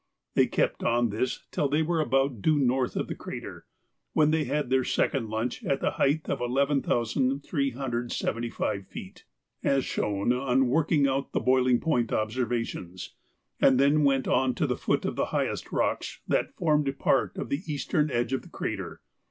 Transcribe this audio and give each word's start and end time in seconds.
They 0.33 0.47
kept 0.47 0.83
on 0.83 1.09
this 1.09 1.45
till 1.51 1.69
they 1.69 1.83
were 1.83 2.01
about 2.01 2.41
due 2.41 2.57
north 2.57 2.95
of 2.95 3.07
the 3.07 3.13
crater, 3.13 3.67
when 4.13 4.31
they 4.31 4.45
had 4.45 4.71
their 4.71 4.83
second 4.83 5.29
lunch 5.29 5.63
at 5.63 5.83
a 5.83 5.91
height 5.91 6.27
of 6.27 6.41
11,375 6.41 8.87
feet, 8.87 9.25
as 9.61 9.85
shown 9.85 10.33
on 10.33 10.69
working 10.69 11.05
out 11.07 11.33
the 11.33 11.39
boiling 11.39 11.79
point 11.79 12.11
observations, 12.11 13.13
and 13.59 13.79
then 13.79 14.03
went 14.03 14.27
on 14.27 14.55
to 14.55 14.65
the 14.65 14.75
foot 14.75 15.05
of 15.05 15.15
the 15.15 15.25
highest 15.25 15.71
rocks 15.71 16.19
that 16.27 16.55
formed 16.55 16.97
part 16.97 17.37
of 17.37 17.49
the 17.49 17.61
eastern 17.71 18.09
edge 18.09 18.33
of 18.33 18.41
the 18.41 18.49
crater. 18.49 19.01